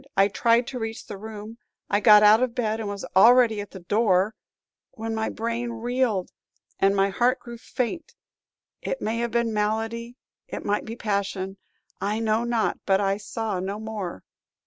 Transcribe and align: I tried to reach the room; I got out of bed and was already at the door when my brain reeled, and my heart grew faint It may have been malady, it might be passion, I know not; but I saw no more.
I 0.17 0.29
tried 0.29 0.65
to 0.65 0.79
reach 0.79 1.05
the 1.05 1.15
room; 1.19 1.59
I 1.87 1.99
got 1.99 2.23
out 2.23 2.41
of 2.41 2.55
bed 2.55 2.79
and 2.79 2.89
was 2.89 3.05
already 3.15 3.61
at 3.61 3.69
the 3.69 3.81
door 3.81 4.33
when 4.93 5.13
my 5.13 5.29
brain 5.29 5.69
reeled, 5.73 6.31
and 6.79 6.95
my 6.95 7.09
heart 7.09 7.39
grew 7.39 7.59
faint 7.59 8.15
It 8.81 8.99
may 8.99 9.19
have 9.19 9.29
been 9.29 9.53
malady, 9.53 10.15
it 10.47 10.65
might 10.65 10.85
be 10.85 10.95
passion, 10.95 11.57
I 12.01 12.17
know 12.19 12.43
not; 12.43 12.79
but 12.87 12.99
I 12.99 13.17
saw 13.17 13.59
no 13.59 13.79
more. 13.79 14.23